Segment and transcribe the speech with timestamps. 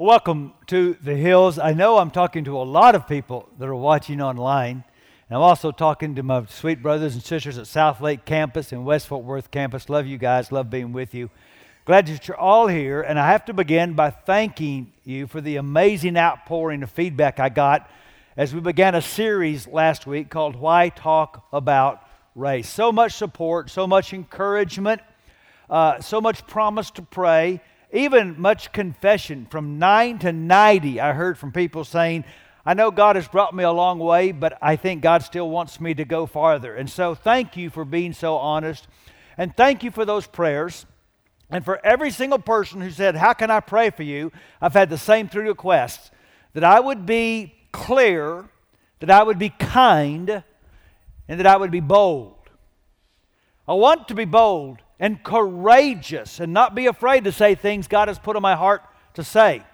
[0.00, 1.58] Welcome to the Hills.
[1.58, 4.82] I know I'm talking to a lot of people that are watching online.
[5.28, 8.86] And I'm also talking to my sweet brothers and sisters at South Lake campus and
[8.86, 9.90] West Fort Worth campus.
[9.90, 11.28] Love you guys, love being with you.
[11.84, 13.02] Glad that you're all here.
[13.02, 17.50] And I have to begin by thanking you for the amazing outpouring of feedback I
[17.50, 17.90] got
[18.38, 22.02] as we began a series last week called Why Talk About
[22.34, 22.70] Race.
[22.70, 25.02] So much support, so much encouragement,
[25.68, 27.60] uh, so much promise to pray,
[27.92, 29.46] even much confession.
[29.50, 32.24] From 9 to 90, I heard from people saying,
[32.64, 35.80] I know God has brought me a long way, but I think God still wants
[35.80, 36.74] me to go farther.
[36.74, 38.86] And so, thank you for being so honest.
[39.38, 40.84] And thank you for those prayers.
[41.50, 44.30] And for every single person who said, How can I pray for you?
[44.60, 46.10] I've had the same three requests
[46.52, 48.48] that I would be clear,
[49.00, 50.44] that I would be kind,
[51.28, 52.36] and that I would be bold.
[53.66, 58.08] I want to be bold and courageous and not be afraid to say things God
[58.08, 58.82] has put on my heart
[59.14, 59.64] to say.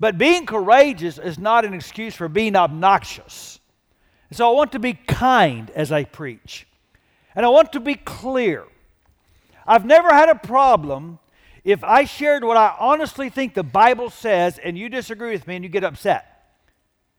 [0.00, 3.60] But being courageous is not an excuse for being obnoxious.
[4.32, 6.66] So I want to be kind as I preach.
[7.36, 8.64] And I want to be clear.
[9.66, 11.18] I've never had a problem
[11.62, 15.56] if I shared what I honestly think the Bible says and you disagree with me
[15.56, 16.30] and you get upset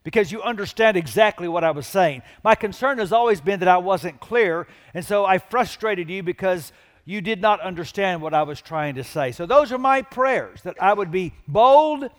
[0.03, 2.21] because you understand exactly what I was saying.
[2.43, 6.71] My concern has always been that I wasn't clear, and so I frustrated you because
[7.05, 9.31] you did not understand what I was trying to say.
[9.31, 12.09] So those are my prayers that I would be bold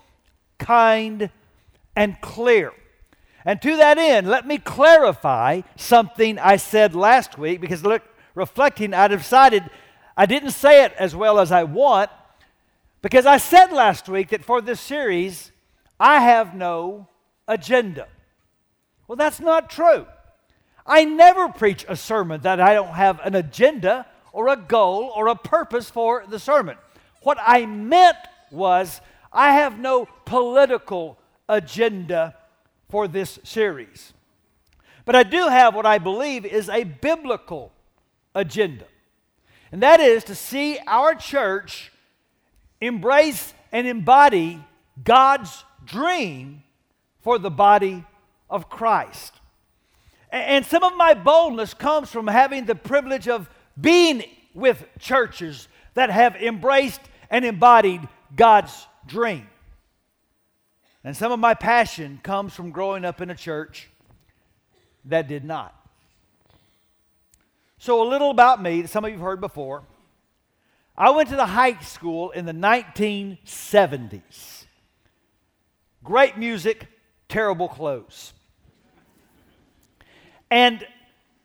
[0.58, 1.30] kind,
[1.94, 2.72] and clear.
[3.44, 8.02] And to that end, let me clarify something I said last week because look,
[8.34, 9.64] reflecting, I decided
[10.16, 12.10] I didn't say it as well as I want
[13.02, 15.52] because I said last week that for this series,
[16.00, 17.08] I have no
[17.46, 18.08] agenda.
[19.06, 20.06] Well, that's not true.
[20.84, 25.28] I never preach a sermon that I don't have an agenda or a goal or
[25.28, 26.76] a purpose for the sermon.
[27.22, 28.18] What I meant
[28.50, 29.00] was
[29.32, 32.36] I have no political agenda
[32.90, 34.12] for this series.
[35.06, 37.72] But I do have what I believe is a biblical
[38.34, 38.84] agenda.
[39.72, 41.90] And that is to see our church
[42.78, 44.62] embrace and embody
[45.02, 46.62] God's dream
[47.22, 48.04] for the body
[48.50, 49.32] of Christ.
[50.30, 53.48] And some of my boldness comes from having the privilege of
[53.80, 57.00] being with churches that have embraced
[57.30, 59.46] and embodied God's dream.
[61.04, 63.88] And some of my passion comes from growing up in a church
[65.04, 65.74] that did not.
[67.78, 69.84] So, a little about me that some of you have heard before.
[70.96, 74.64] I went to the high school in the 1970s.
[76.02, 76.86] Great music,
[77.28, 78.32] terrible clothes.
[80.50, 80.86] And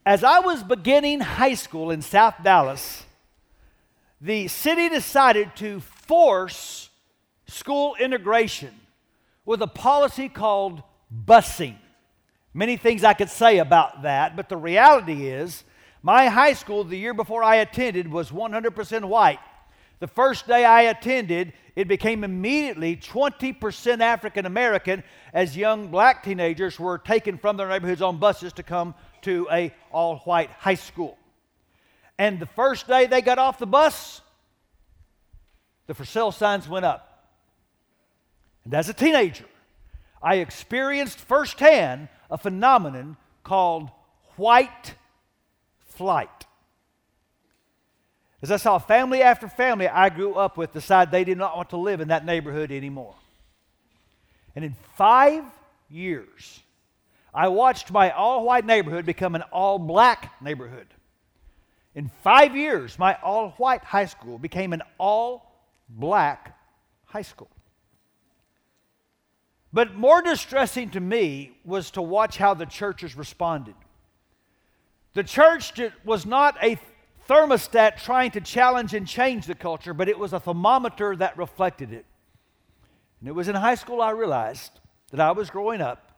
[0.06, 3.04] as I was beginning high school in South Dallas,
[4.20, 6.90] the city decided to force
[7.48, 8.74] school integration
[9.46, 10.82] with a policy called
[11.26, 11.76] busing.
[12.54, 15.64] Many things I could say about that, but the reality is,
[16.04, 19.40] my high school the year before I attended was 100% white.
[20.00, 26.80] The first day I attended, it became immediately 20% African American as young black teenagers
[26.80, 31.18] were taken from their neighborhoods on buses to come to a all white high school.
[32.18, 34.22] And the first day they got off the bus,
[35.88, 37.08] the for sale signs went up.
[38.64, 39.46] And as a teenager,
[40.22, 43.90] I experienced firsthand a phenomenon called
[44.36, 44.96] white
[45.88, 46.46] flight.
[48.42, 51.70] As I saw family after family I grew up with decide they did not want
[51.72, 53.16] to live in that neighborhood anymore.
[54.56, 55.44] And in five
[55.90, 56.62] years,
[57.34, 60.88] I watched my all white neighborhood become an all black neighborhood.
[61.96, 65.52] In five years, my all white high school became an all
[65.90, 66.58] black
[67.06, 67.50] high school.
[69.74, 73.76] But more distressing to me was to watch how the churches responded.
[75.14, 76.78] The church was not a
[77.30, 81.94] thermostat trying to challenge and change the culture, but it was a thermometer that reflected
[81.94, 82.06] it.
[83.20, 84.72] And it was in high school I realized
[85.12, 86.11] that I was growing up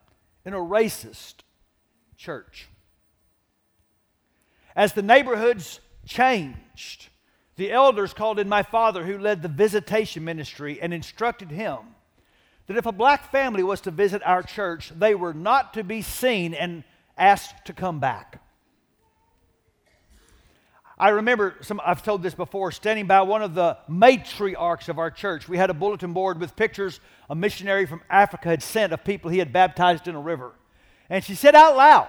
[0.46, 1.36] in a racist
[2.18, 2.68] church.
[4.76, 7.08] As the neighborhoods changed,
[7.56, 11.78] the elders called in my father, who led the visitation ministry, and instructed him
[12.68, 16.02] that if a black family was to visit our church, they were not to be
[16.02, 16.84] seen and
[17.18, 18.42] asked to come back.
[21.04, 25.12] I remember some, I've told this before, standing by one of the matriarchs of our
[25.12, 25.50] church.
[25.50, 29.30] We had a bulletin board with pictures a missionary from Africa had sent of people
[29.30, 30.54] he had baptized in a river.
[31.10, 32.08] And she said out loud,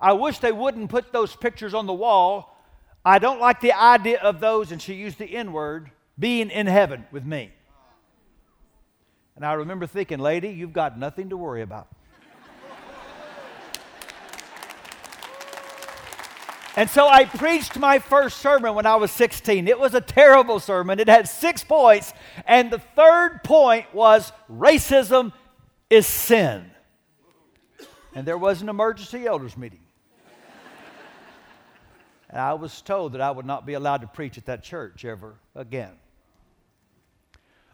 [0.00, 2.60] I wish they wouldn't put those pictures on the wall.
[3.04, 6.66] I don't like the idea of those, and she used the N word, being in
[6.66, 7.52] heaven with me.
[9.36, 11.86] And I remember thinking, lady, you've got nothing to worry about.
[16.78, 19.66] And so I preached my first sermon when I was 16.
[19.66, 21.00] It was a terrible sermon.
[21.00, 22.12] It had six points,
[22.46, 25.32] and the third point was racism
[25.90, 26.70] is sin.
[28.14, 29.80] And there was an emergency elders meeting.
[32.30, 35.04] and I was told that I would not be allowed to preach at that church
[35.04, 35.94] ever again.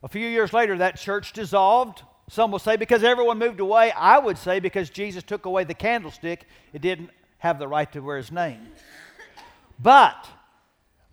[0.03, 2.01] A few years later, that church dissolved.
[2.31, 3.93] Some will say because everyone moved away.
[3.93, 7.11] I would say because Jesus took away the candlestick, it didn't
[7.45, 8.69] have the right to wear his name.
[9.79, 10.29] But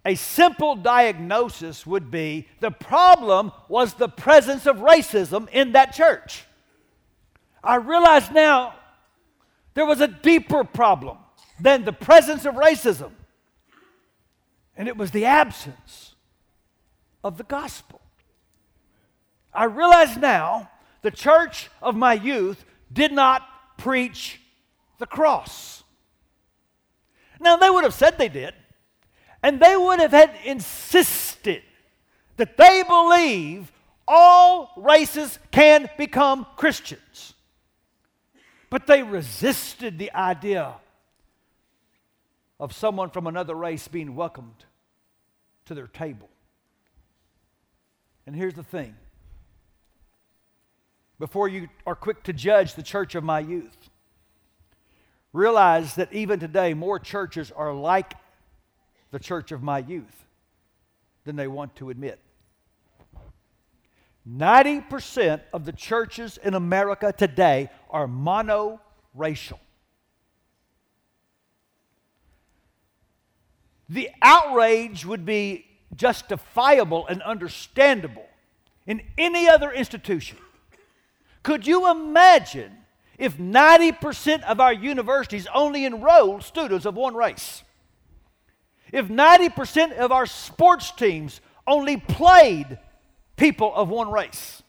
[0.06, 6.46] a simple diagnosis would be the problem was the presence of racism in that church.
[7.64, 8.76] I realize now
[9.74, 11.18] there was a deeper problem
[11.60, 13.12] than the presence of racism,
[14.76, 16.16] and it was the absence
[17.24, 18.02] of the gospel.
[19.54, 20.72] I realize now
[21.04, 23.44] the church of my youth did not
[23.78, 24.40] preach
[24.98, 25.81] the cross.
[27.42, 28.54] Now, they would have said they did,
[29.42, 31.64] and they would have had insisted
[32.38, 33.72] that they believe
[34.08, 37.34] all races can become Christians.
[38.70, 40.76] But they resisted the idea
[42.60, 44.66] of someone from another race being welcomed
[45.66, 46.30] to their table.
[48.28, 48.96] And here's the thing
[51.20, 53.91] before you are quick to judge the church of my youth,
[55.34, 58.14] realize that even today, more churches are like
[59.12, 60.26] the church of my youth
[61.26, 62.20] than they want to admit.
[64.28, 69.60] 90% of the churches in America today are monoracial.
[73.90, 78.26] The outrage would be justifiable and understandable
[78.88, 80.38] in any other institution.
[81.44, 82.72] Could you imagine
[83.22, 87.62] if 90% of our universities only enroll students of one race?
[88.92, 92.80] If 90% of our sports teams only played
[93.38, 94.64] people of one race?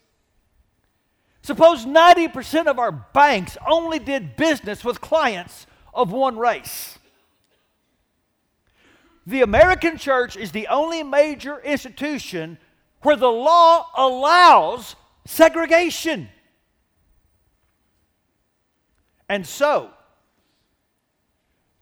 [1.40, 6.98] Suppose 90% of our banks only did business with clients of one race.
[9.26, 12.58] The American church is the only major institution
[13.00, 14.94] where the law allows
[15.25, 16.28] segregation.
[19.32, 19.88] And so,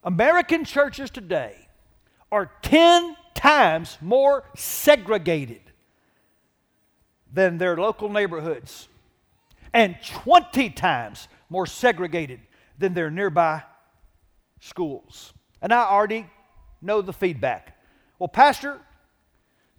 [0.05, 1.57] American churches today
[2.31, 5.63] are 10 times more segregated
[7.33, 8.87] than their local neighborhoods,
[9.73, 12.39] and 20 times more segregated
[12.79, 13.65] than their nearby
[14.61, 15.33] schools.
[15.61, 16.31] And I already
[16.81, 17.77] know the feedback.
[18.21, 18.79] Well, Pastor,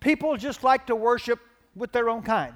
[0.01, 1.39] people just like to worship
[1.73, 2.53] with their own kind.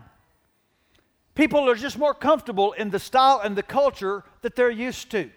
[1.35, 5.29] People are just more comfortable in the style and the culture that they're used to.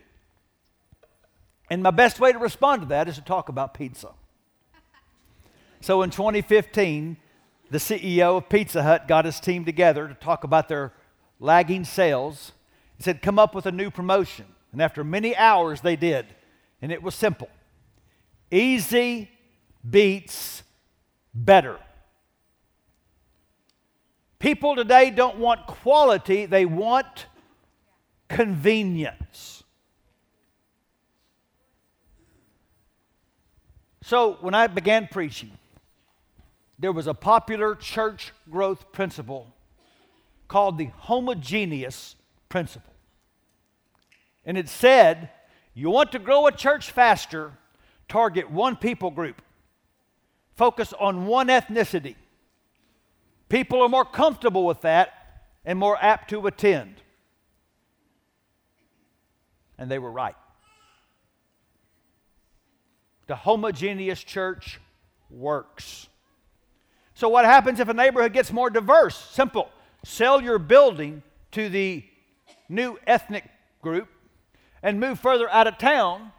[1.70, 4.10] And my best way to respond to that is to talk about pizza.
[5.80, 7.16] So in 2015,
[7.70, 10.92] the CEO of Pizza Hut got his team together to talk about their
[11.40, 12.52] lagging sales.
[12.96, 14.46] He said, Come up with a new promotion.
[14.72, 16.26] And after many hours, they did.
[16.80, 17.48] And it was simple
[18.50, 19.30] easy
[19.88, 20.62] beats
[21.34, 21.78] better.
[24.38, 27.26] People today don't want quality, they want
[28.28, 29.64] convenience.
[34.02, 35.58] So, when I began preaching,
[36.78, 39.52] there was a popular church growth principle
[40.46, 42.14] called the homogeneous
[42.48, 42.94] principle.
[44.46, 45.30] And it said,
[45.74, 47.52] you want to grow a church faster,
[48.08, 49.42] target one people group,
[50.56, 52.14] focus on one ethnicity
[53.48, 55.12] People are more comfortable with that
[55.64, 56.96] and more apt to attend.
[59.78, 60.34] And they were right.
[63.26, 64.80] The homogeneous church
[65.30, 66.08] works.
[67.14, 69.16] So, what happens if a neighborhood gets more diverse?
[69.16, 69.70] Simple.
[70.04, 72.04] Sell your building to the
[72.68, 73.44] new ethnic
[73.82, 74.08] group
[74.82, 76.32] and move further out of town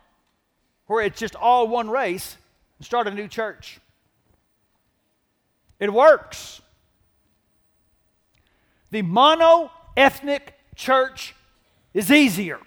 [0.88, 2.38] where it's just all one race
[2.78, 3.80] and start a new church.
[5.80, 6.62] It works.
[8.91, 11.36] The mono ethnic church
[11.93, 12.60] is easier.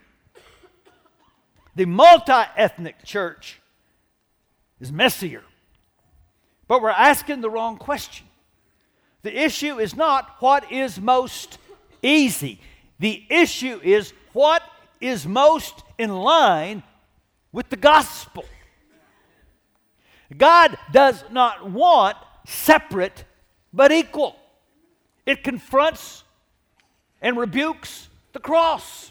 [1.74, 3.60] The multi ethnic church
[4.80, 5.42] is messier.
[6.68, 8.26] But we're asking the wrong question.
[9.22, 11.58] The issue is not what is most
[12.02, 12.60] easy,
[12.98, 14.62] the issue is what
[15.00, 16.82] is most in line
[17.52, 18.44] with the gospel.
[20.36, 23.24] God does not want separate
[23.72, 24.36] but equal.
[25.26, 26.24] It confronts
[27.20, 29.10] and rebukes the cross.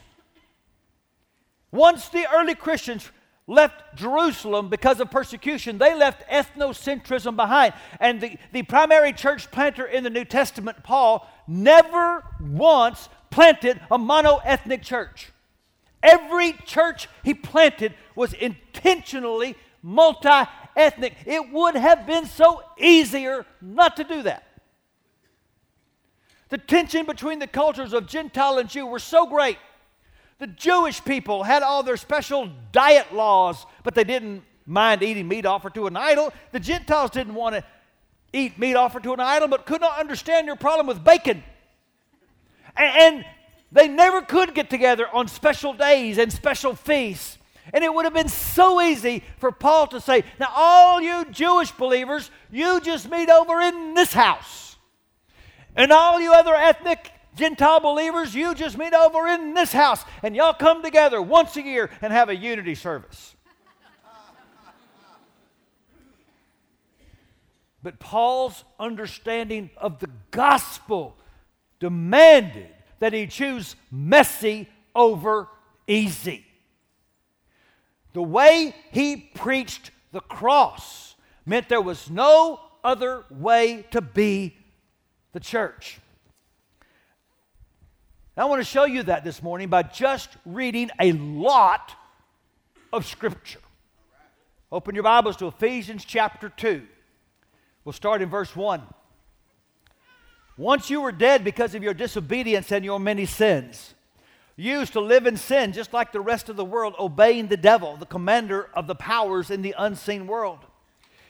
[1.72, 3.10] Once the early Christians
[3.48, 7.74] left Jerusalem because of persecution, they left ethnocentrism behind.
[8.00, 13.98] And the, the primary church planter in the New Testament, Paul, never once planted a
[13.98, 15.32] mono ethnic church.
[16.04, 21.16] Every church he planted was intentionally multi ethnic.
[21.26, 24.44] It would have been so easier not to do that.
[26.52, 29.58] The tension between the cultures of Gentile and Jew were so great.
[30.38, 35.46] The Jewish people had all their special diet laws, but they didn't mind eating meat
[35.46, 36.34] offered to an idol.
[36.52, 37.64] The Gentiles didn't want to
[38.34, 41.42] eat meat offered to an idol, but could not understand your problem with bacon.
[42.76, 43.26] And,
[43.74, 47.38] they never could get together on special days and special feasts.
[47.74, 51.72] And it would have been so easy for Paul to say, Now, all you Jewish
[51.72, 54.71] believers, you just meet over in this house.
[55.76, 60.04] And all you other ethnic Gentile believers, you just meet over in this house.
[60.22, 63.36] And y'all come together once a year and have a unity service.
[67.84, 71.18] but Paul's understanding of the gospel
[71.80, 72.68] demanded
[73.00, 75.48] that he choose messy over
[75.88, 76.46] easy.
[78.14, 84.58] The way he preached the cross meant there was no other way to be
[85.34, 86.00] the church.
[88.36, 91.94] I want to show you that this morning by just reading a lot
[92.92, 93.60] of Scripture.
[94.72, 96.82] Open your Bibles to Ephesians chapter 2.
[97.84, 98.82] We'll start in verse 1.
[100.58, 103.94] Once you were dead because of your disobedience and your many sins.
[104.56, 107.58] You used to live in sin just like the rest of the world, obeying the
[107.58, 110.60] devil, the commander of the powers in the unseen world.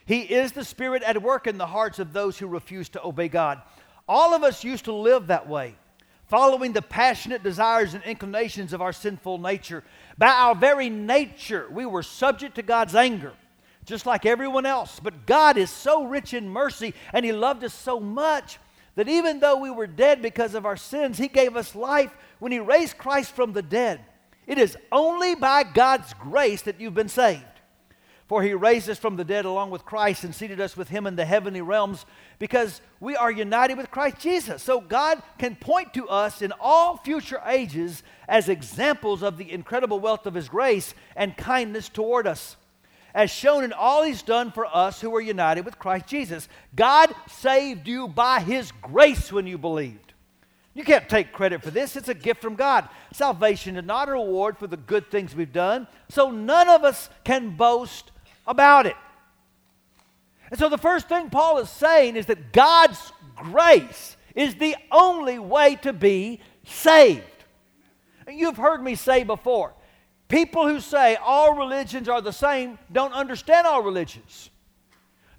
[0.06, 3.28] He is the spirit at work in the hearts of those who refuse to obey
[3.28, 3.62] God.
[4.08, 5.76] All of us used to live that way,
[6.28, 9.84] following the passionate desires and inclinations of our sinful nature.
[10.18, 13.34] By our very nature, we were subject to God's anger,
[13.86, 15.00] just like everyone else.
[15.02, 18.60] But God is so rich in mercy, and He loved us so much
[18.96, 22.52] that even though we were dead because of our sins, He gave us life when
[22.52, 24.02] He raised Christ from the dead.
[24.48, 27.46] It is only by God's grace that you've been saved.
[28.32, 31.06] For He raised us from the dead along with Christ and seated us with Him
[31.06, 32.06] in the heavenly realms
[32.40, 34.64] because we are united with Christ Jesus.
[34.64, 40.00] So God can point to us in all future ages as examples of the incredible
[40.00, 42.56] wealth of His grace and kindness toward us
[43.14, 46.48] as shown in all he's done for us who are united with Christ Jesus.
[46.74, 50.14] God saved you by his grace when you believed.
[50.74, 52.88] You can't take credit for this, it's a gift from God.
[53.12, 57.10] Salvation is not a reward for the good things we've done, so none of us
[57.26, 58.11] can boast
[58.46, 58.96] about it.
[60.50, 65.40] And so the first thing Paul is saying is that God's grace is the only
[65.40, 67.24] way to be saved.
[68.30, 69.74] You've heard me say before
[70.32, 74.50] People who say all religions are the same don't understand all religions.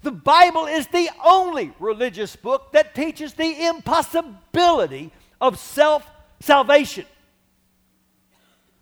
[0.03, 6.07] The Bible is the only religious book that teaches the impossibility of self
[6.41, 7.07] salvation.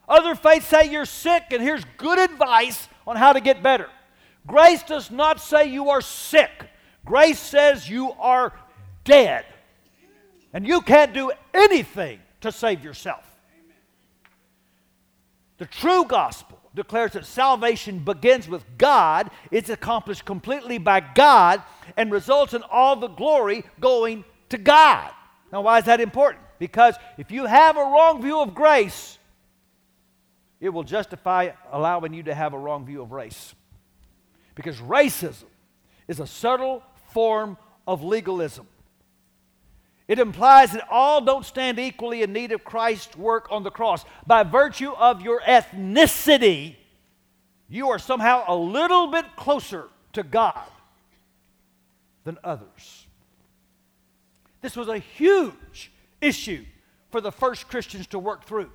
[0.06, 3.88] Other faiths say you're sick, and here's good advice on how to get better.
[4.48, 6.52] Grace does not say you are sick,
[7.06, 8.54] grace says you are
[9.04, 9.46] dead.
[10.54, 13.26] And you can't do anything to save yourself.
[15.58, 21.62] The true gospel declares that salvation begins with God, it's accomplished completely by God,
[21.96, 25.12] and results in all the glory going to God.
[25.52, 26.44] Now, why is that important?
[26.60, 29.18] Because if you have a wrong view of grace,
[30.60, 33.54] it will justify allowing you to have a wrong view of race.
[34.56, 35.46] Because racism
[36.08, 38.68] is a subtle form of legalism.
[40.08, 44.04] It implies that all don't stand equally in need of Christ's work on the cross.
[44.28, 46.76] By virtue of your ethnicity,
[47.70, 50.68] you are somehow a little bit closer to God
[52.26, 53.08] than others.
[54.60, 56.66] This was a huge issue
[57.10, 58.70] for the first Christians to work through.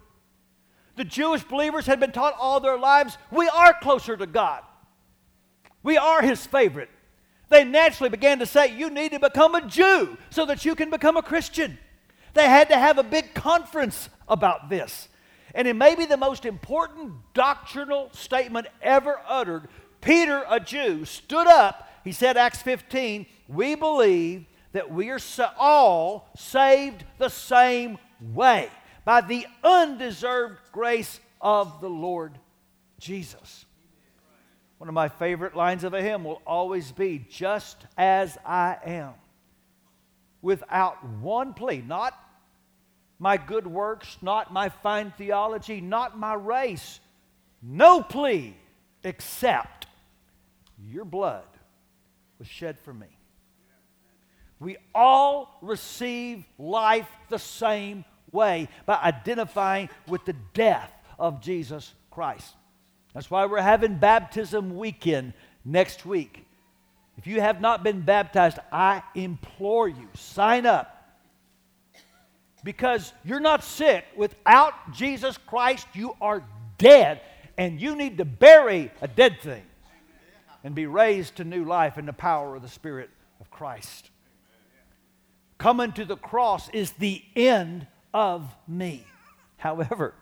[0.97, 4.62] The Jewish believers had been taught all their lives we are closer to God,
[5.87, 6.90] we are His favorite
[7.49, 10.90] they naturally began to say, You need to become a Jew so that you can
[10.90, 11.78] become a Christian.
[12.35, 15.09] They had to have a big conference about this.
[15.55, 19.69] And it may be the most important doctrinal statement ever uttered.
[20.00, 21.88] Peter, a Jew, stood up.
[22.05, 25.21] He said, Acts 15, we believe that we are
[25.59, 28.69] all saved the same way
[29.05, 32.38] by the undeserved grace of the Lord
[32.99, 33.65] Jesus.
[34.78, 39.14] One of my favorite lines of a hymn will always be just as I am.
[40.42, 42.14] Without one plea, not
[43.18, 47.00] my good works, not my fine theology, not my race.
[47.62, 48.54] No plea
[49.02, 49.87] except
[50.87, 51.47] your blood
[52.38, 53.06] was shed for me.
[54.59, 62.54] We all receive life the same way by identifying with the death of Jesus Christ.
[63.16, 65.32] That's why we're having baptism weekend
[65.64, 66.44] next week.
[67.16, 70.92] If you have not been baptized, I implore you, sign up.
[72.62, 74.04] Because you're not sick.
[74.18, 76.44] Without Jesus Christ, you are
[76.76, 77.23] dead.
[77.56, 79.62] And you need to bury a dead thing
[80.62, 83.08] and be raised to new life in the power of the Spirit
[83.40, 84.11] of Christ.
[85.56, 89.06] Coming to the cross is the end of me.
[89.56, 90.12] However,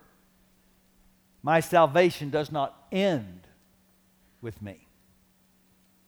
[1.44, 3.46] my salvation does not end
[4.40, 4.88] with me.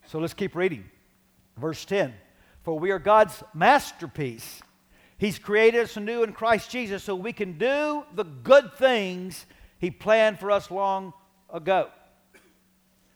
[0.06, 0.84] So let's keep reading.
[1.58, 2.14] Verse 10
[2.62, 4.62] For we are God's masterpiece.
[5.18, 9.44] He's created us anew in Christ Jesus so we can do the good things
[9.78, 11.12] He planned for us long
[11.52, 11.90] ago.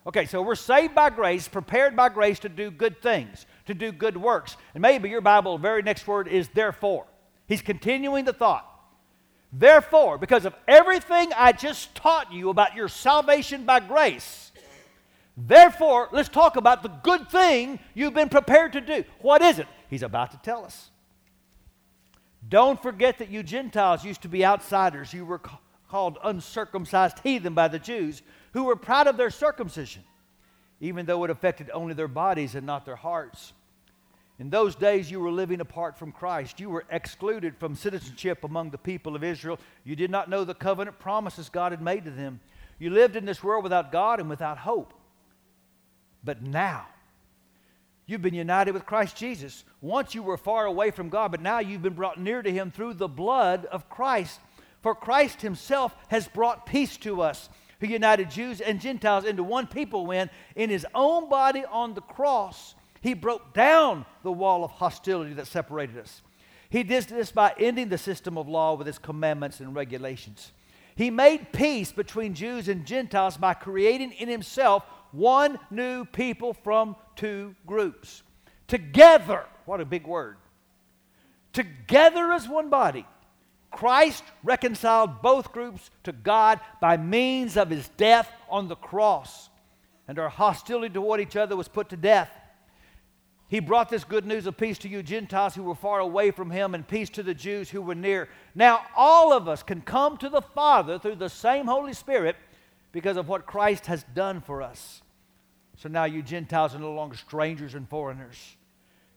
[0.07, 3.93] Okay, so we're saved by grace, prepared by grace to do good things, to do
[3.93, 4.59] good works.
[4.75, 7.07] And maybe your Bible, the very next word is therefore.
[7.47, 8.70] He's continuing the thought.
[9.53, 14.53] Therefore, because of everything I just taught you about your salvation by grace,
[15.37, 19.05] therefore, let's talk about the good thing you've been prepared to do.
[19.21, 19.67] What is it?
[19.89, 20.91] He's about to tell us.
[22.49, 25.13] Don't forget that you Gentiles used to be outsiders.
[25.13, 25.41] You were
[25.89, 30.05] called uncircumcised heathen by the Jews who were proud of their circumcision,
[30.81, 33.53] even though it affected only their bodies and not their hearts.
[34.41, 36.61] In those days, you were living apart from Christ.
[36.61, 39.61] You were excluded from citizenship among the people of Israel.
[39.85, 42.41] You did not know the covenant promises God had made to them.
[42.79, 44.95] You lived in this world without God and without hope.
[46.25, 46.87] But now,
[48.07, 49.63] you've been united with Christ Jesus.
[49.83, 52.71] Once you were far away from God, but now you've been brought near to Him
[52.71, 54.41] through the blood of Christ.
[54.81, 59.67] For Christ Himself has brought peace to us who united Jews and Gentiles into one
[59.67, 64.71] people when, in his own body on the cross, he broke down the wall of
[64.71, 66.23] hostility that separated us.
[66.69, 70.53] He did this by ending the system of law with its commandments and regulations.
[70.95, 76.95] He made peace between Jews and Gentiles by creating in himself one new people from
[77.17, 78.23] two groups.
[78.69, 80.37] Together, what a big word.
[81.53, 83.07] Together as one body
[83.71, 89.49] Christ reconciled both groups to God by means of his death on the cross,
[90.09, 92.31] and our hostility toward each other was put to death.
[93.51, 96.53] He brought this good news of peace to you Gentiles who were far away from
[96.53, 98.29] him, and peace to the Jews who were near.
[98.55, 102.37] Now, all of us can come to the Father through the same Holy Spirit
[102.93, 105.03] because of what Christ has done for us.
[105.77, 108.37] So now you Gentiles are no longer strangers and foreigners.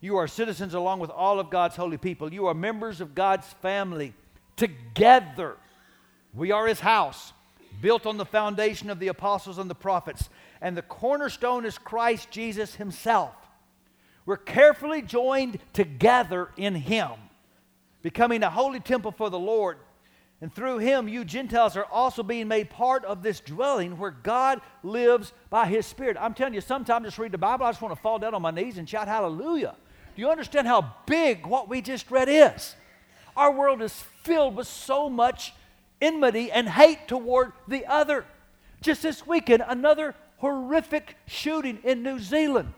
[0.01, 2.33] You are citizens along with all of God's holy people.
[2.33, 4.15] You are members of God's family
[4.55, 5.57] together.
[6.33, 7.33] We are his house,
[7.81, 10.27] built on the foundation of the apostles and the prophets,
[10.59, 13.35] and the cornerstone is Christ Jesus himself.
[14.25, 17.11] We're carefully joined together in him,
[18.01, 19.77] becoming a holy temple for the Lord.
[20.41, 24.59] And through him, you Gentiles are also being made part of this dwelling where God
[24.83, 26.17] lives by his Spirit.
[26.19, 28.41] I'm telling you, sometimes just read the Bible, I just want to fall down on
[28.41, 29.75] my knees and shout hallelujah.
[30.15, 32.75] Do you understand how big what we just read is?
[33.35, 35.53] Our world is filled with so much
[36.01, 38.25] enmity and hate toward the other.
[38.81, 42.73] Just this weekend, another horrific shooting in New Zealand.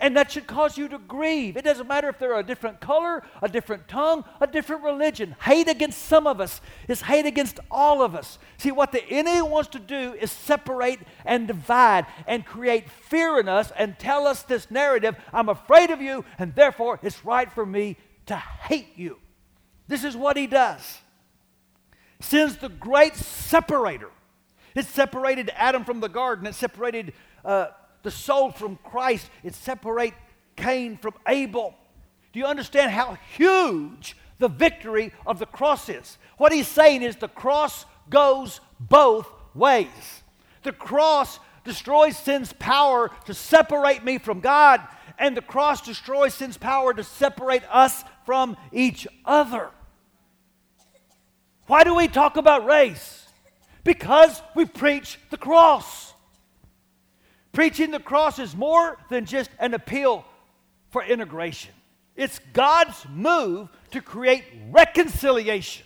[0.00, 1.56] And that should cause you to grieve.
[1.56, 5.34] It doesn't matter if they're a different color, a different tongue, a different religion.
[5.40, 8.38] Hate against some of us is hate against all of us.
[8.58, 13.48] See, what the enemy wants to do is separate and divide and create fear in
[13.48, 17.66] us and tell us this narrative I'm afraid of you, and therefore it's right for
[17.66, 19.18] me to hate you.
[19.88, 20.98] This is what he does.
[22.20, 24.10] Sin's the great separator.
[24.74, 26.46] It separated Adam from the garden.
[26.46, 27.68] It separated uh,
[28.02, 29.28] the soul from Christ.
[29.42, 30.18] It separated
[30.56, 31.74] Cain from Abel.
[32.32, 36.18] Do you understand how huge the victory of the cross is?
[36.36, 40.22] What he's saying is the cross goes both ways.
[40.62, 44.80] The cross destroys sin's power to separate me from God,
[45.18, 49.70] and the cross destroys sin's power to separate us from each other.
[51.66, 53.26] Why do we talk about race?
[53.84, 56.07] Because we preach the cross.
[57.58, 60.24] Preaching the cross is more than just an appeal
[60.90, 61.74] for integration,
[62.14, 65.84] it's God's move to create reconciliation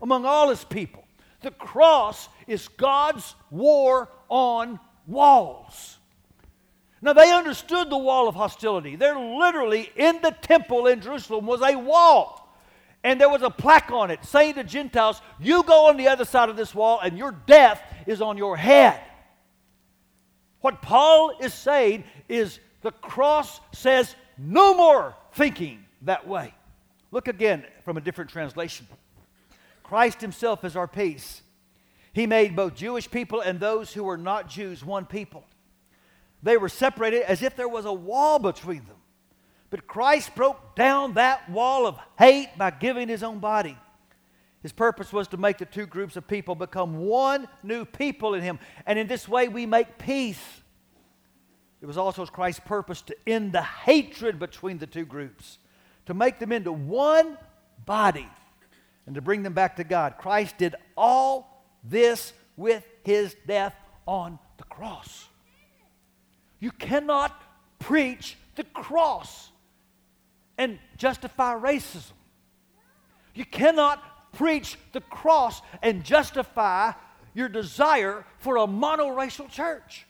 [0.00, 1.04] among all his people.
[1.42, 5.98] The cross is God's war on walls.
[7.02, 8.96] Now, they understood the wall of hostility.
[8.96, 12.50] They're literally in the temple in Jerusalem was a wall
[13.02, 16.24] And there was a plaque on it saying to Gentiles, You go on the other
[16.24, 18.98] side of this wall, and your death is on your head.
[20.64, 26.54] What Paul is saying is the cross says, No more thinking that way.
[27.10, 28.88] Look again from a different translation.
[29.82, 31.42] Christ himself is our peace.
[32.14, 35.44] He made both Jewish people and those who were not Jews one people.
[36.42, 38.96] They were separated as if there was a wall between them.
[39.68, 43.76] But Christ broke down that wall of hate by giving his own body.
[44.64, 48.40] His purpose was to make the two groups of people become one new people in
[48.40, 48.58] him.
[48.86, 50.40] And in this way, we make peace.
[51.82, 55.58] It was also Christ's purpose to end the hatred between the two groups,
[56.06, 57.36] to make them into one
[57.84, 58.26] body,
[59.04, 60.14] and to bring them back to God.
[60.16, 63.74] Christ did all this with his death
[64.06, 65.26] on the cross.
[66.58, 67.38] You cannot
[67.80, 69.50] preach the cross
[70.56, 72.12] and justify racism.
[73.34, 74.02] You cannot
[74.34, 76.92] preach the cross and justify
[77.34, 80.06] your desire for a monoracial church.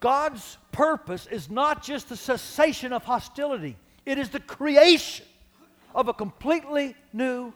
[0.00, 5.26] God's purpose is not just the cessation of hostility, it is the creation
[5.94, 7.52] of a completely new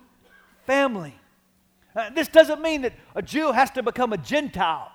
[0.67, 1.15] family.
[1.97, 4.91] Uh, this doesn't mean that a Jew has to become a Gentile.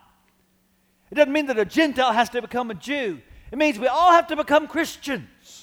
[1.10, 3.22] It doesn't mean that a Gentile has to become a Jew.
[3.52, 5.59] It means we all have to become Christians.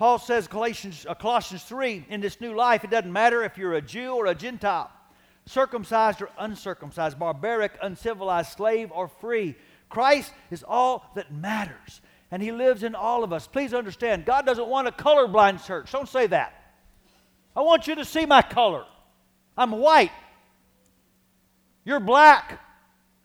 [0.00, 3.74] Paul says Colossians, uh, Colossians 3 in this new life, it doesn't matter if you're
[3.74, 4.90] a Jew or a Gentile,
[5.44, 9.56] circumcised or uncircumcised, barbaric, uncivilized, slave or free.
[9.90, 13.46] Christ is all that matters, and He lives in all of us.
[13.46, 15.92] Please understand, God doesn't want a colorblind church.
[15.92, 16.54] Don't say that.
[17.54, 18.86] I want you to see my color.
[19.54, 20.12] I'm white.
[21.84, 22.58] You're black.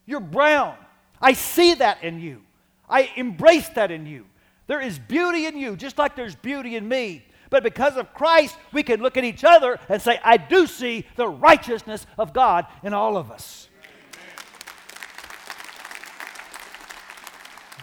[0.06, 0.76] You're brown.
[1.22, 2.42] I see that in you.
[2.90, 4.26] I embrace that in you.
[4.68, 7.26] There is beauty in you, just like there's beauty in me.
[7.50, 11.06] But because of Christ, we can look at each other and say, I do see
[11.16, 13.70] the righteousness of God in all of us.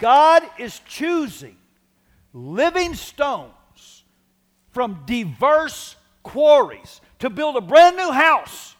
[0.01, 1.57] God is choosing
[2.33, 4.05] living stones
[4.71, 8.75] from diverse quarries to build a brand new house,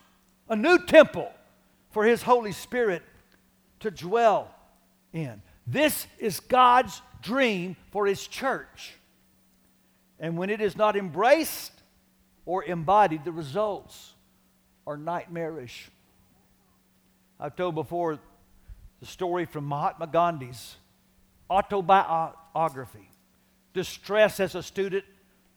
[0.49, 1.31] a new temple
[1.91, 3.03] for His Holy Spirit
[3.81, 4.53] to dwell
[5.13, 5.43] in.
[5.67, 8.95] This is God's dream for His church.
[10.21, 11.73] And when it is not embraced
[12.45, 14.13] or embodied, the results
[14.87, 15.89] are nightmarish.
[17.41, 18.19] I've told before
[19.01, 20.77] the story from Mahatma Gandhi's
[21.51, 23.09] autobiography,
[23.73, 25.05] Distress as a Student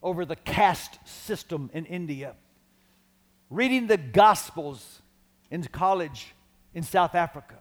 [0.02, 2.36] over the caste system in India
[3.50, 5.02] reading the Gospels
[5.52, 6.34] in college
[6.74, 7.56] in South Africa,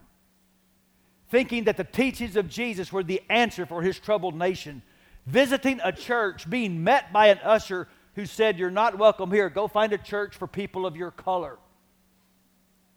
[1.34, 4.82] thinking that the teachings of Jesus were the answer for his troubled nation,
[5.26, 9.50] visiting a church, being met by an usher who said, You're not welcome here.
[9.50, 11.58] Go find a church for people of your color.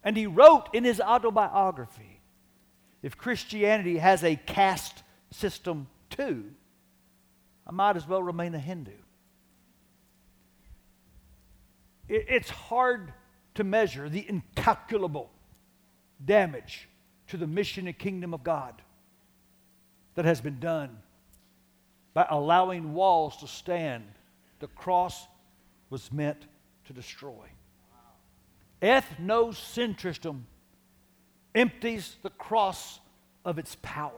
[0.04, 2.20] And he wrote in his autobiography
[3.02, 6.44] if Christianity has a caste system too,
[7.66, 8.92] I might as well remain a Hindu.
[12.08, 13.12] it's hard
[13.56, 15.28] to measure the incalculable
[16.24, 16.88] damage
[17.28, 18.74] to the mission and kingdom of God
[20.14, 20.98] that has been done
[22.14, 24.04] by allowing walls to stand
[24.58, 25.26] the cross
[25.90, 26.46] was meant
[26.86, 27.46] to destroy.
[28.82, 30.40] Ethnocentrism
[31.54, 33.00] empties the cross
[33.44, 34.12] of its power.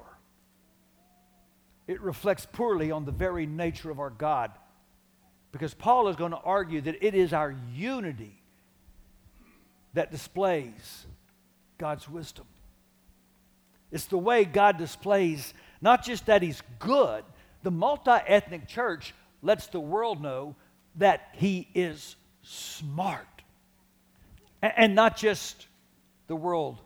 [1.86, 4.52] It reflects poorly on the very nature of our God
[5.52, 8.40] because Paul is going to argue that it is our unity
[9.94, 11.06] that displays
[11.78, 12.46] God's wisdom.
[13.92, 17.24] It's the way God displays not just that He's good,
[17.62, 20.54] the multi ethnic church lets the world know
[20.96, 23.26] that He is smart.
[24.62, 25.66] And not just
[26.26, 26.78] the world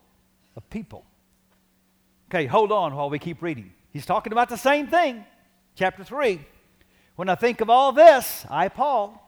[0.57, 1.05] of people.
[2.31, 3.73] Okay, hold on while we keep reading.
[3.93, 5.25] He's talking about the same thing.
[5.75, 6.41] Chapter 3,
[7.17, 9.21] when I think of all this, I, Paul,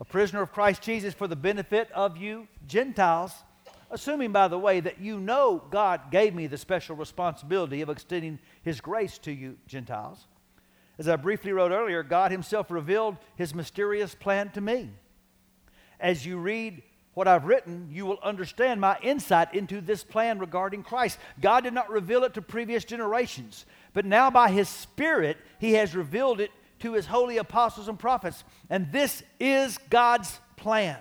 [0.00, 3.32] a prisoner of Christ Jesus for the benefit of you Gentiles,
[3.92, 8.40] assuming, by the way, that you know God gave me the special responsibility of extending
[8.62, 10.26] His grace to you Gentiles.
[10.98, 14.90] As I briefly wrote earlier, God Himself revealed His mysterious plan to me.
[16.00, 16.82] As you read
[17.14, 21.18] what I've written, you will understand my insight into this plan regarding Christ.
[21.40, 25.94] God did not reveal it to previous generations, but now by His Spirit, He has
[25.94, 26.50] revealed it
[26.82, 28.44] to his holy apostles and prophets.
[28.68, 30.98] And this is God's plan.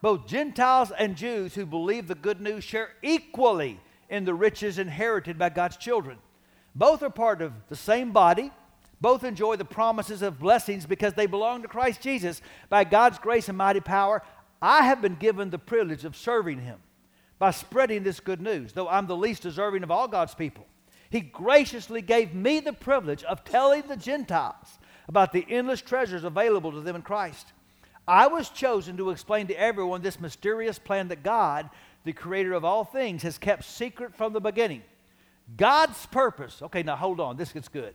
[0.00, 5.38] Both Gentiles and Jews who believe the good news share equally in the riches inherited
[5.38, 6.18] by God's children.
[6.74, 8.52] Both are part of the same body,
[9.00, 12.42] Both enjoy the promises of blessings because they belong to Christ Jesus.
[12.68, 14.22] By God's grace and mighty power,
[14.60, 16.78] I have been given the privilege of serving Him
[17.38, 20.66] by spreading this good news, though I'm the least deserving of all God's people.
[21.10, 26.72] He graciously gave me the privilege of telling the Gentiles about the endless treasures available
[26.72, 27.52] to them in Christ.
[28.08, 31.68] I was chosen to explain to everyone this mysterious plan that God,
[32.04, 34.82] the creator of all things, has kept secret from the beginning.
[35.56, 37.94] God's purpose, okay, now hold on, this gets good.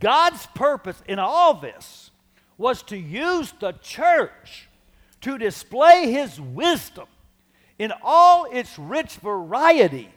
[0.00, 2.10] God's purpose in all this
[2.58, 4.68] was to use the church
[5.20, 7.06] to display his wisdom
[7.78, 10.10] in all its rich variety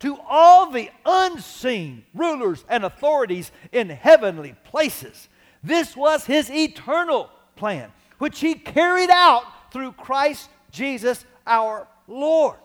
[0.00, 5.28] to all the unseen rulers and authorities in heavenly places.
[5.62, 12.58] This was his eternal plan, which he carried out through Christ Jesus our Lord.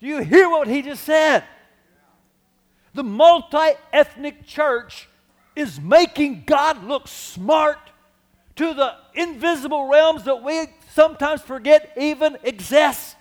[0.00, 1.42] Do you hear what he just said?
[2.94, 5.08] The multi ethnic church
[5.56, 7.78] is making God look smart
[8.54, 13.16] to the invisible realms that we sometimes forget even exist.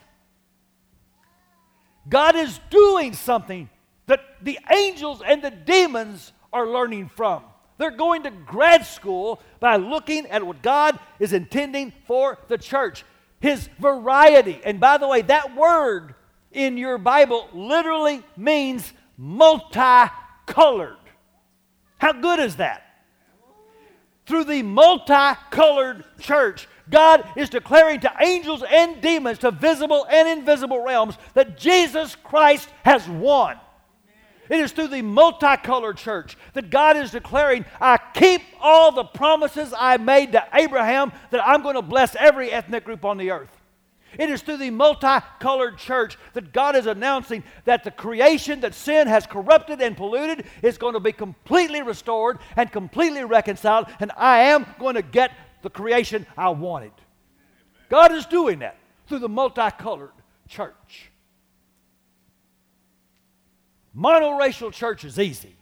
[2.07, 3.67] God is doing something
[4.05, 7.43] that the angels and the demons are learning from.
[7.77, 13.03] They're going to grad school by looking at what God is intending for the church.
[13.39, 14.59] His variety.
[14.63, 16.15] And by the way, that word
[16.51, 20.97] in your Bible literally means multicolored.
[21.99, 22.83] How good is that?
[24.25, 30.83] Through the multicolored church, God is declaring to angels and demons, to visible and invisible
[30.83, 33.57] realms, that Jesus Christ has won.
[34.49, 39.73] It is through the multicolored church that God is declaring, I keep all the promises
[39.77, 43.51] I made to Abraham that I'm going to bless every ethnic group on the earth.
[44.17, 49.07] It is through the multicolored church that God is announcing that the creation that sin
[49.07, 54.43] has corrupted and polluted is going to be completely restored and completely reconciled, and I
[54.43, 55.31] am going to get
[55.61, 56.93] the creation I wanted.
[57.89, 60.11] God is doing that through the multicolored
[60.47, 61.11] church.
[63.97, 65.55] Monoracial church is easy.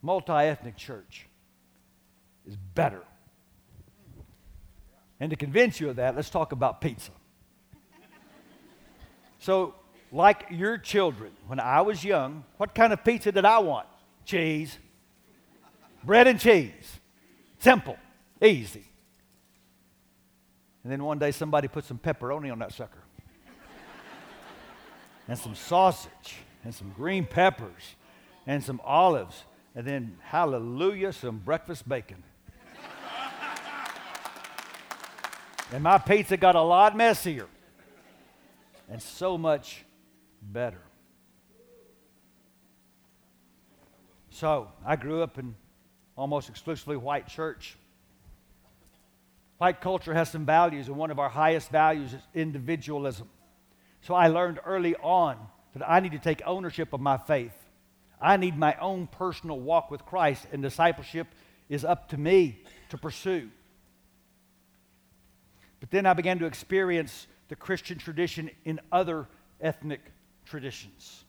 [0.00, 1.26] Multi ethnic church
[2.46, 3.02] is better.
[5.18, 7.10] And to convince you of that, let's talk about pizza.
[9.38, 9.74] So,
[10.12, 13.86] like your children, when I was young, what kind of pizza did I want?
[14.24, 14.78] Cheese.
[16.04, 17.00] Bread and cheese.
[17.58, 17.96] Simple,
[18.42, 18.84] easy.
[20.82, 23.02] And then one day somebody put some pepperoni on that sucker.
[25.26, 27.96] and some sausage, and some green peppers,
[28.46, 32.22] and some olives, and then, hallelujah, some breakfast bacon.
[35.72, 37.46] And my pizza got a lot messier
[38.88, 39.84] and so much
[40.40, 40.80] better.
[44.30, 45.54] So I grew up in
[46.16, 47.76] almost exclusively white church.
[49.58, 53.28] White culture has some values, and one of our highest values is individualism.
[54.02, 55.38] So I learned early on
[55.74, 57.54] that I need to take ownership of my faith.
[58.20, 61.26] I need my own personal walk with Christ, and discipleship
[61.68, 62.60] is up to me
[62.90, 63.50] to pursue.
[65.80, 69.26] But then I began to experience the Christian tradition in other
[69.60, 70.00] ethnic
[70.46, 71.24] traditions.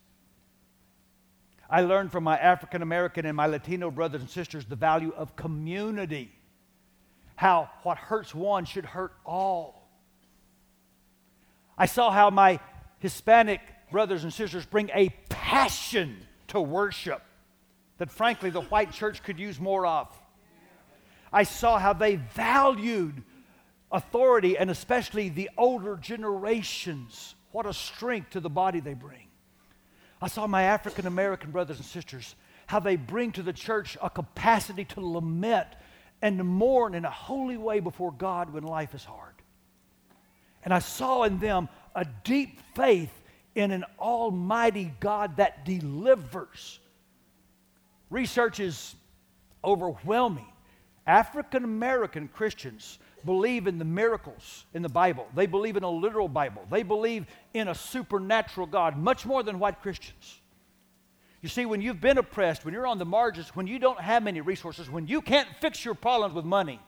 [1.70, 5.36] I learned from my African American and my Latino brothers and sisters the value of
[5.36, 6.32] community,
[7.36, 9.90] how what hurts one should hurt all.
[11.78, 12.60] I saw how my
[13.00, 13.60] Hispanic
[13.96, 16.18] brothers and sisters bring a passion
[16.50, 17.22] to worship
[17.98, 20.10] that, frankly, the white church could use more of.
[21.32, 23.24] I saw how they valued
[23.90, 27.36] authority and especially the older generations.
[27.54, 29.30] What a strength to the body they bring.
[30.22, 32.36] I saw my African American brothers and sisters,
[32.68, 35.70] how they bring to the church a capacity to lament
[36.22, 39.36] and to mourn in a holy way before God when life is hard.
[40.66, 43.22] And I saw in them a deep faith
[43.56, 46.80] in an almighty God that delivers.
[48.10, 48.96] Research is
[49.64, 50.46] overwhelming.
[51.08, 55.28] African American Christians believe in the miracles in the Bible.
[55.36, 56.64] They believe in a literal Bible.
[56.70, 60.40] They believe in a supernatural God, much more than white Christians.
[61.42, 64.24] You see, when you've been oppressed, when you're on the margins, when you don't have
[64.24, 66.80] many resources, when you can't fix your problems with money,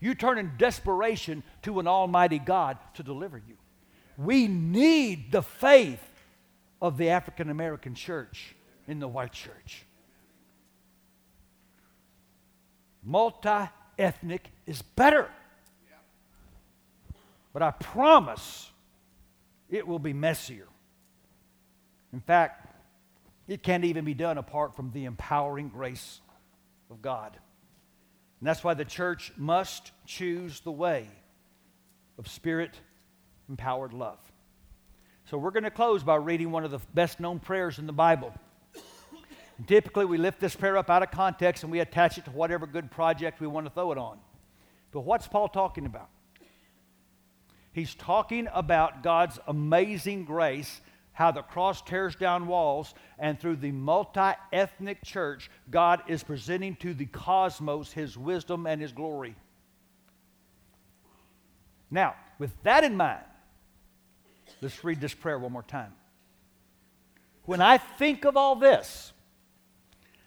[0.00, 3.56] you turn in desperation to an almighty God to deliver you.
[4.16, 6.02] We need the faith
[6.80, 8.54] of the African American church
[8.88, 9.84] in the white church.
[13.02, 15.28] Multi ethnic is better.
[17.52, 18.70] But I promise
[19.70, 20.66] it will be messier.
[22.12, 22.66] In fact,
[23.48, 26.20] It can't even be done apart from the empowering grace
[26.90, 27.38] of God.
[28.40, 31.08] And that's why the church must choose the way
[32.18, 32.80] of spirit
[33.48, 34.18] empowered love.
[35.30, 37.92] So we're going to close by reading one of the best known prayers in the
[37.92, 38.32] Bible.
[39.66, 42.66] Typically, we lift this prayer up out of context and we attach it to whatever
[42.66, 44.18] good project we want to throw it on.
[44.92, 46.10] But what's Paul talking about?
[47.72, 50.80] He's talking about God's amazing grace,
[51.12, 56.76] how the cross tears down walls, and through the multi ethnic church, God is presenting
[56.76, 59.34] to the cosmos his wisdom and his glory.
[61.90, 63.24] Now, with that in mind,
[64.66, 65.92] let's read this prayer one more time.
[67.44, 69.12] When I think of all this,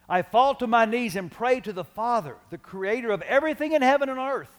[0.08, 3.82] I fall to my knees and pray to the Father, the creator of everything in
[3.82, 4.52] heaven and earth.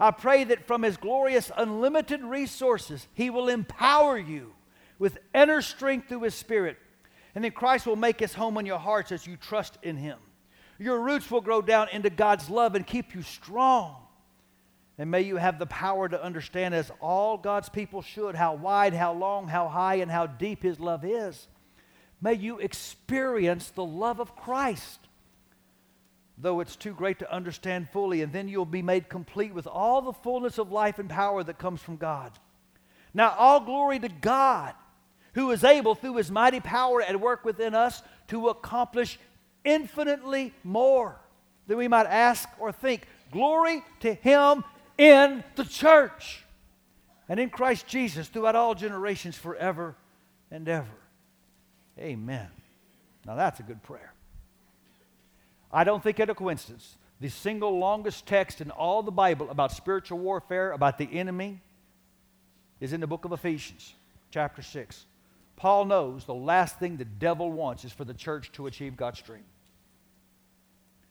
[0.00, 4.54] I pray that from his glorious, unlimited resources, he will empower you
[4.98, 6.76] with inner strength through his Spirit.
[7.36, 10.18] And then Christ will make his home in your hearts as you trust in him.
[10.80, 14.01] Your roots will grow down into God's love and keep you strong.
[14.98, 18.92] And may you have the power to understand, as all God's people should, how wide,
[18.92, 21.48] how long, how high, and how deep his love is.
[22.20, 25.00] May you experience the love of Christ,
[26.38, 30.02] though it's too great to understand fully, and then you'll be made complete with all
[30.02, 32.32] the fullness of life and power that comes from God.
[33.14, 34.74] Now, all glory to God,
[35.34, 39.18] who is able, through his mighty power at work within us, to accomplish
[39.64, 41.18] infinitely more
[41.66, 43.06] than we might ask or think.
[43.30, 44.62] Glory to him
[45.02, 46.44] in the church
[47.28, 49.96] and in Christ Jesus throughout all generations, forever
[50.50, 50.86] and ever.
[51.98, 52.48] Amen.
[53.26, 54.12] Now that's a good prayer.
[55.72, 56.96] I don't think it a coincidence.
[57.20, 61.60] The single longest text in all the Bible about spiritual warfare, about the enemy,
[62.80, 63.94] is in the book of Ephesians,
[64.30, 65.06] chapter 6.
[65.56, 69.22] Paul knows the last thing the devil wants is for the church to achieve God's
[69.22, 69.44] dream.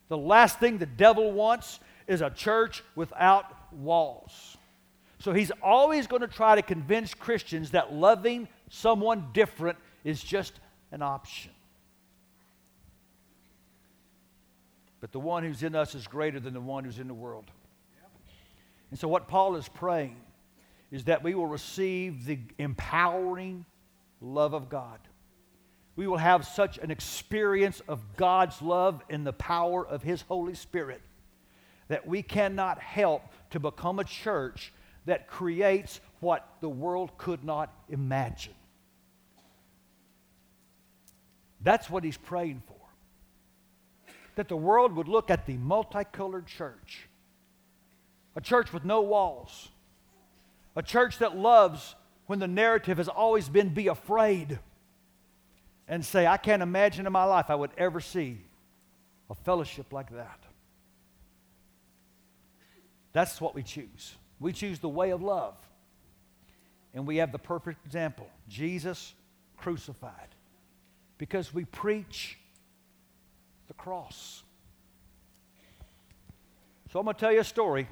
[0.09, 4.57] The last thing the devil wants is a church without walls.
[5.19, 10.53] So he's always going to try to convince Christians that loving someone different is just
[10.91, 11.51] an option.
[14.99, 17.45] But the one who's in us is greater than the one who's in the world.
[18.89, 20.17] And so, what Paul is praying
[20.91, 23.65] is that we will receive the empowering
[24.21, 24.99] love of God.
[25.95, 30.55] We will have such an experience of God's love and the power of His Holy
[30.55, 31.01] Spirit
[31.91, 34.71] that we cannot help to become a church
[35.05, 38.53] that creates what the world could not imagine.
[41.59, 44.13] That's what he's praying for.
[44.35, 47.09] That the world would look at the multicolored church,
[48.37, 49.67] a church with no walls,
[50.77, 51.95] a church that loves
[52.27, 54.59] when the narrative has always been be afraid,
[55.89, 58.37] and say, I can't imagine in my life I would ever see
[59.29, 60.39] a fellowship like that.
[63.13, 64.15] That's what we choose.
[64.39, 65.55] We choose the way of love.
[66.93, 69.13] And we have the perfect example Jesus
[69.57, 70.35] crucified
[71.17, 72.37] because we preach
[73.67, 74.43] the cross.
[76.91, 77.87] So I'm going to tell you a story,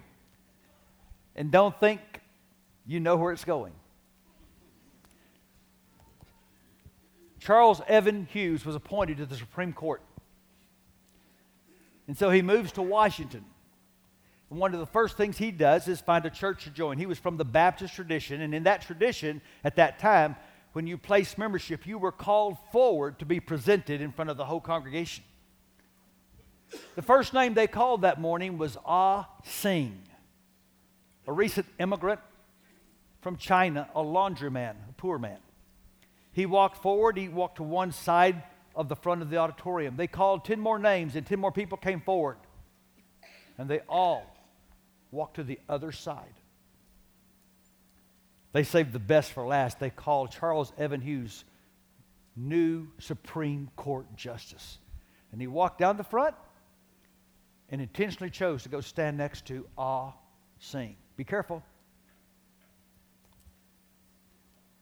[1.36, 2.01] and don't think
[2.86, 3.71] you know where it's going.
[7.39, 10.01] Charles Evan Hughes was appointed to the Supreme Court.
[12.08, 13.45] And so he moves to Washington.
[14.49, 16.97] One of the first things he does is find a church to join.
[16.97, 20.35] He was from the Baptist tradition, and in that tradition, at that time,
[20.73, 24.45] when you placed membership, you were called forward to be presented in front of the
[24.45, 25.23] whole congregation.
[26.95, 30.01] The first name they called that morning was Ah Sing,
[31.27, 32.19] a recent immigrant
[33.21, 35.38] from China, a laundryman, a poor man.
[36.31, 38.43] He walked forward, he walked to one side
[38.75, 39.95] of the front of the auditorium.
[39.95, 42.38] They called 10 more names, and 10 more people came forward.
[43.57, 44.23] And they all
[45.12, 46.34] walked to the other side.
[48.52, 49.80] They saved the best for last.
[49.80, 51.43] They called Charles Evan Hughes
[52.36, 54.79] new Supreme Court Justice.
[55.31, 56.36] And he walked down the front
[57.69, 60.13] and intentionally chose to go stand next to Ah
[60.60, 60.96] Sing.
[61.15, 61.63] Be careful.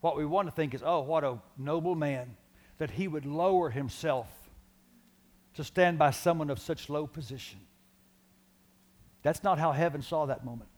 [0.01, 2.36] What we want to think is, oh, what a noble man
[2.78, 4.28] that he would lower himself
[5.56, 7.60] to stand by someone of such low position.
[9.24, 10.70] That's not how heaven saw that moment.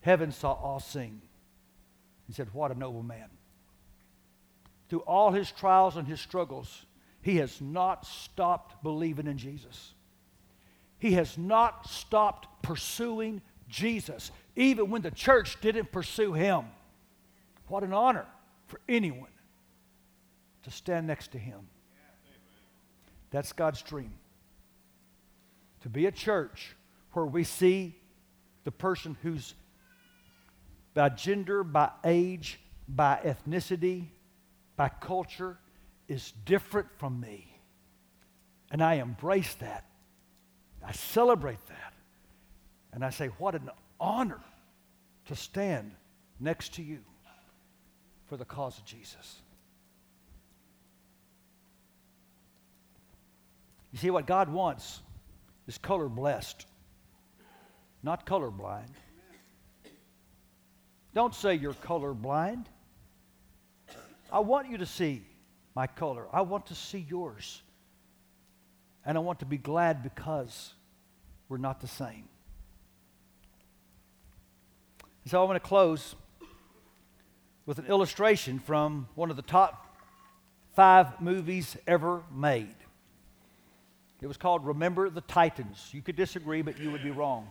[0.00, 1.20] Heaven saw all sing.
[2.26, 3.28] He said, What a noble man.
[4.88, 6.86] Through all his trials and his struggles,
[7.20, 9.94] he has not stopped believing in Jesus.
[10.98, 16.64] He has not stopped pursuing Jesus, even when the church didn't pursue him.
[17.66, 18.26] What an honor
[18.66, 19.30] for anyone
[20.62, 21.60] to stand next to him.
[23.30, 24.12] That's God's dream.
[25.82, 26.74] To be a church
[27.12, 27.96] where we see
[28.64, 29.54] the person who's
[30.94, 32.58] by gender, by age,
[32.88, 34.06] by ethnicity,
[34.76, 35.56] by culture
[36.08, 37.54] is different from me.
[38.70, 39.84] And I embrace that.
[40.84, 41.94] I celebrate that.
[42.92, 43.70] And I say, what an
[44.00, 44.40] honor
[45.26, 45.92] to stand
[46.40, 46.98] next to you
[48.26, 49.36] for the cause of Jesus.
[53.92, 55.00] You see, what God wants
[55.68, 56.66] is color blessed,
[58.02, 58.90] not color blind.
[61.14, 62.68] Don't say you're color blind.
[64.32, 65.22] I want you to see
[65.74, 66.26] my color.
[66.32, 67.62] I want to see yours.
[69.04, 70.72] And I want to be glad because
[71.48, 72.28] we're not the same.
[75.26, 76.14] So I want to close
[77.66, 79.96] with an illustration from one of the top
[80.74, 82.74] five movies ever made.
[84.20, 85.90] It was called Remember the Titans.
[85.92, 87.48] You could disagree, but you would be wrong.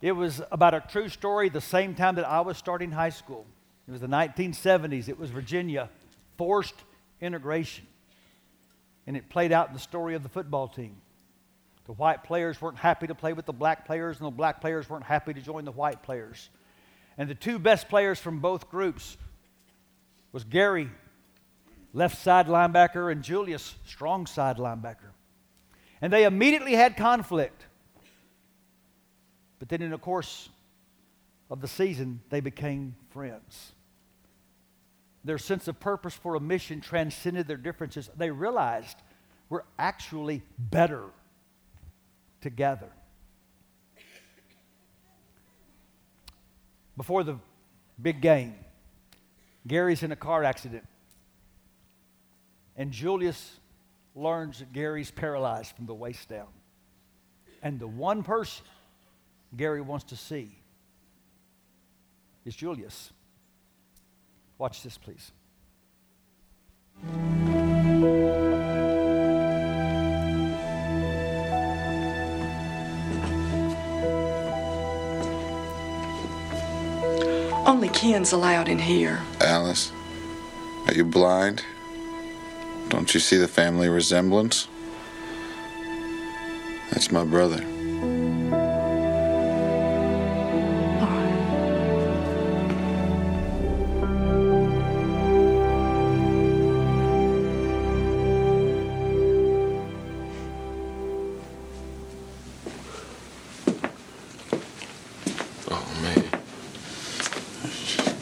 [0.00, 3.46] It was about a true story the same time that I was starting high school.
[3.88, 5.08] It was the 1970s.
[5.08, 5.88] It was Virginia,
[6.36, 6.74] forced
[7.20, 7.86] integration.
[9.06, 10.96] And it played out in the story of the football team.
[11.86, 14.88] The white players weren't happy to play with the black players, and the black players
[14.88, 16.50] weren't happy to join the white players.
[17.16, 19.16] And the two best players from both groups
[20.30, 20.90] was Gary,
[21.92, 25.12] left side linebacker, and Julius, strong side linebacker.
[26.00, 27.64] And they immediately had conflict.
[29.58, 30.48] But then, in the course
[31.50, 33.72] of the season, they became friends.
[35.24, 38.08] Their sense of purpose for a mission transcended their differences.
[38.16, 38.96] They realized
[39.48, 41.04] we're actually better
[42.40, 42.88] together.
[46.96, 47.38] Before the
[48.00, 48.54] big game,
[49.66, 50.87] Gary's in a car accident.
[52.78, 53.58] And Julius
[54.14, 56.46] learns that Gary's paralyzed from the waist down.
[57.60, 58.64] And the one person
[59.56, 60.56] Gary wants to see
[62.44, 63.12] is Julius.
[64.58, 65.32] Watch this, please.
[77.66, 79.20] Only Ken's allowed in here.
[79.40, 79.90] Alice,
[80.86, 81.64] are you blind?
[82.88, 84.68] Don't you see the family resemblance?
[86.90, 87.64] That's my brother.
[105.70, 105.84] Oh,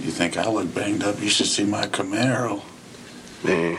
[0.00, 2.62] you think I look banged up, you should see my Camaro.
[3.44, 3.78] Man,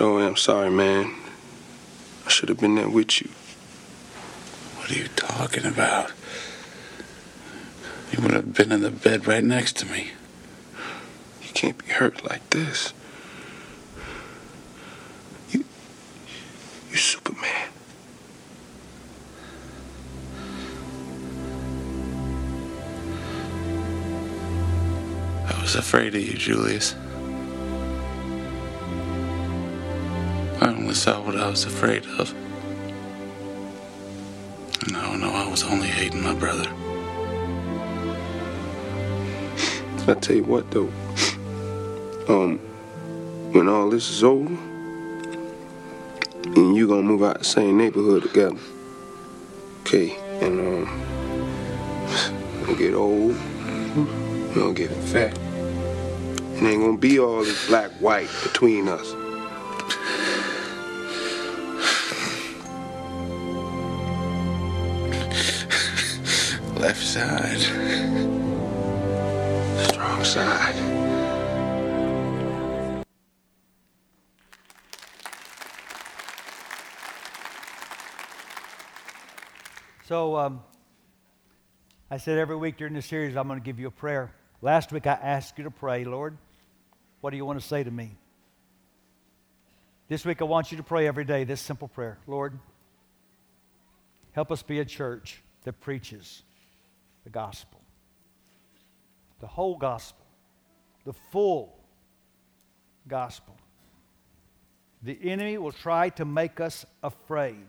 [0.00, 1.14] sure am sorry, man.
[2.24, 3.28] I should have been there with you.
[4.76, 6.10] What are you talking about?
[8.10, 10.12] You would have been in the bed right next to me.
[11.42, 12.94] You can't be hurt like this.
[15.50, 15.64] You,
[16.90, 17.68] you Superman.
[25.46, 26.94] I was afraid of you, Julius.
[30.62, 32.34] I only saw what I was afraid of.
[34.92, 36.68] No, no, I was only hating my brother.
[40.06, 40.92] I tell you what, though.
[42.28, 42.58] Um,
[43.52, 44.54] when all this is over,
[46.44, 48.58] and you gonna move out the same neighborhood together,
[49.80, 50.14] okay?
[50.42, 50.86] And um,
[52.68, 53.34] we get old,
[53.94, 55.38] we gonna get fat.
[55.38, 59.14] And ain't gonna be all this black white between us.
[67.10, 67.58] Side.
[69.88, 70.74] Strong side.
[80.06, 80.62] So um,
[82.12, 84.32] I said every week during the series, I'm going to give you a prayer.
[84.62, 86.38] Last week I asked you to pray, Lord,
[87.22, 88.12] what do you want to say to me?
[90.08, 92.56] This week, I want you to pray every day this simple prayer Lord,
[94.30, 96.42] help us be a church that preaches
[97.30, 97.80] the gospel,
[99.38, 100.26] the whole gospel,
[101.04, 101.78] the full
[103.06, 103.56] gospel.
[105.02, 107.66] The enemy will try to make us afraid,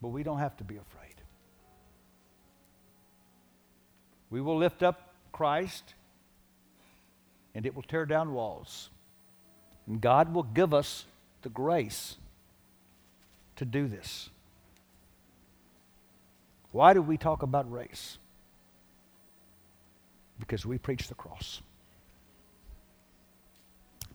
[0.00, 1.14] but we don't have to be afraid.
[4.30, 5.94] We will lift up Christ,
[7.54, 8.88] and it will tear down walls.
[9.86, 11.04] And God will give us
[11.42, 12.16] the grace
[13.56, 14.30] to do this.
[16.76, 18.18] Why do we talk about race?
[20.38, 21.62] Because we preach the cross.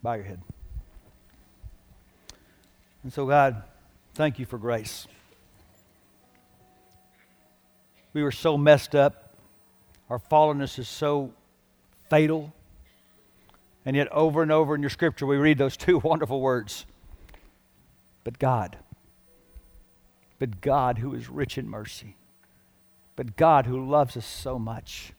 [0.03, 0.43] Bow your head.
[3.01, 3.63] And so, God,
[4.13, 5.07] thank you for grace.
[8.13, 9.33] We were so messed up.
[10.11, 11.33] Our fallenness is so
[12.11, 12.53] fatal.
[13.87, 16.85] And yet, over and over in your scripture, we read those two wonderful words.
[18.23, 18.77] But God,
[20.37, 22.17] but God who is rich in mercy,
[23.15, 25.13] but God who loves us so much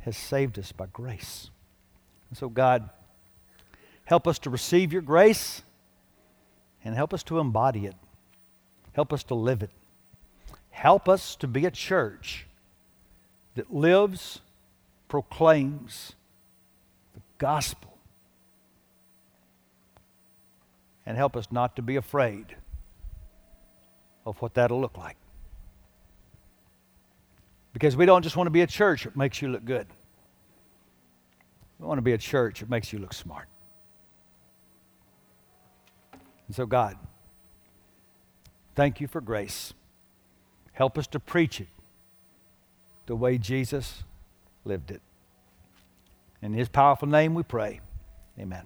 [0.00, 1.50] has saved us by grace.
[2.30, 2.88] And so, God,
[4.04, 5.62] help us to receive your grace
[6.84, 7.96] and help us to embody it.
[8.92, 9.70] Help us to live it.
[10.70, 12.46] Help us to be a church
[13.56, 14.40] that lives,
[15.08, 16.14] proclaims
[17.14, 17.96] the gospel.
[21.04, 22.56] And help us not to be afraid
[24.24, 25.16] of what that'll look like.
[27.76, 29.86] Because we don't just want to be a church that makes you look good.
[31.78, 33.48] We want to be a church that makes you look smart.
[36.46, 36.96] And so, God,
[38.74, 39.74] thank you for grace.
[40.72, 41.68] Help us to preach it
[43.04, 44.04] the way Jesus
[44.64, 45.02] lived it.
[46.40, 47.82] In his powerful name we pray.
[48.40, 48.64] Amen.